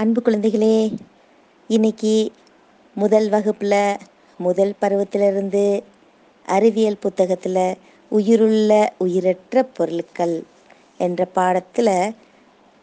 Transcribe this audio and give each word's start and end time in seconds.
அன்பு 0.00 0.20
குழந்தைகளே 0.20 0.76
இன்னைக்கு 1.70 2.12
முதல் 2.96 3.26
வகுப்பில் 3.28 3.98
முதல் 4.40 4.72
பருவத்திலிருந்து 4.80 5.64
அறிவியல் 6.48 7.00
புத்தகத்தில் 7.00 7.58
உயிருள்ள 8.10 8.70
உயிரற்ற 8.98 9.62
பொருட்கள் 9.72 10.36
என்ற 10.98 11.26
பாடத்தில் 11.32 11.92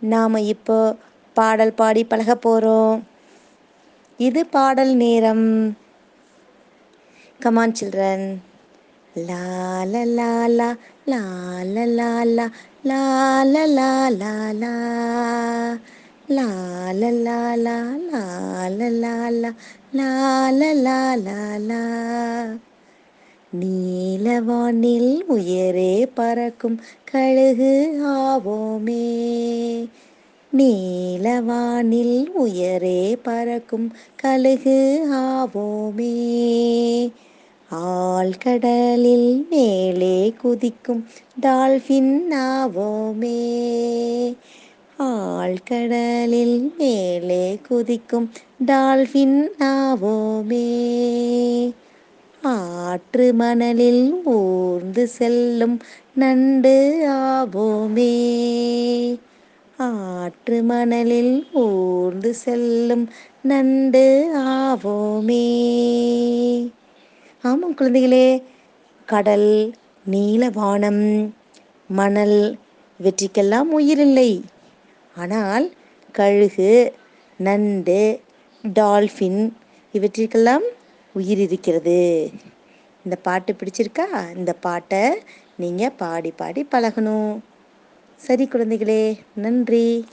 நாம் 0.02 0.38
இப்போ 0.46 0.78
பாடல் 1.36 1.74
பாடி 1.74 2.04
பழக 2.04 2.36
போகிறோம் 2.38 3.00
இது 4.20 4.44
பாடல் 4.46 4.94
நேரம் 4.96 5.46
கமான் 7.40 7.78
சில்ட்ரன் 7.80 8.28
லா 9.22 9.44
லா 9.86 10.04
லா 10.10 10.32
லா 10.52 10.72
லா 11.08 11.22
லா 12.86 13.02
லா 13.70 13.90
லா 14.18 14.34
லா 14.54 14.74
லா 16.30 16.48
லாலலாலா 16.88 18.24
லாலலாலா 18.72 19.52
லாலலாலா 19.96 21.82
நீலவானில் 23.62 25.24
உயரே 25.30 26.08
பறக்கும் 26.14 26.82
கழுகு 27.12 28.00
ஆவோமே. 28.06 29.10
நீலவானில் 30.58 32.32
உயரே 32.44 33.16
பறக்கும் 33.22 33.94
கழுகு 34.16 35.08
ஆவோமே. 35.12 36.14
ஆழ்கடலில் 37.72 39.48
மேலே 39.50 40.34
குதிக்கும் 40.42 41.08
டால்ஃபின் 41.42 42.24
ஆவோமே. 42.32 43.40
ആൾക്കടലിൽ 45.00 46.52
മേലെ 46.78 47.44
കുതിക്കും 47.68 48.24
ഡാൾഫിൻ 48.66 49.34
ആവോമേ 49.68 50.64
ആറ് 52.44 53.28
മണലിൽ 53.34 54.00
ഊർന്ന് 54.34 55.06
സെല്ലും 55.08 55.74
നണ്ട് 56.18 56.74
ആവോമേ 57.14 58.12
ആറ് 59.80 60.60
മണലിൽ 60.64 61.30
ഊർന്ന് 61.58 62.34
സെല്ലും 62.34 63.02
நண்டு 63.46 64.06
ஆவோமே 64.48 65.46
ஆமாம் 67.44 67.76
குழந்தைகளே 67.76 68.28
கடல் 69.08 69.50
நீலவானம் 70.06 71.04
மணல் 71.90 72.40
இவற்றிக்கெல்லாம் 73.00 73.70
உயிரில்லை 73.72 74.30
ஆனால் 75.18 75.74
கழுகு 76.12 76.94
நண்டு 77.38 78.20
டால்ஃபின் 78.64 79.54
இவற்றிற்கெல்லாம் 79.94 80.66
உயிர் 81.14 81.40
இருக்கிறது. 81.40 82.32
இந்த 83.06 83.16
பாட்டு 83.16 83.56
பிடிச்சிருக்கா? 83.60 84.36
இந்த 84.36 84.54
பாட்டை 84.54 85.22
நீங்கள் 85.56 85.92
பாடி 85.92 86.32
பாடி 86.32 86.68
பழகணும். 86.72 87.38
சரி 88.18 88.46
குழந்தைகளே 88.46 89.20
நன்றி. 89.36 90.08